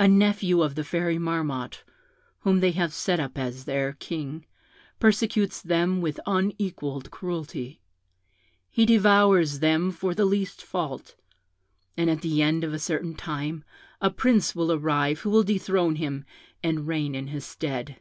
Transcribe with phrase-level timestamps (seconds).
[0.00, 1.84] A nephew of the Fairy Marmotte,
[2.40, 4.46] whom they have set up as their king,
[4.98, 7.80] persecutes them with unequalled cruelty:
[8.68, 11.14] he devours them for the least fault;
[11.96, 13.62] and at the end of a certain time
[14.00, 16.24] a prince will arrive who will dethrone him,
[16.64, 18.00] and reign in his stead.